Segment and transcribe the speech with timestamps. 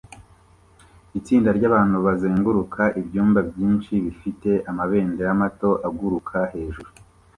[1.19, 6.89] Itsinda ryabantu bazenguruka ibyumba byinshi bifite amabendera mato aguruka hejuru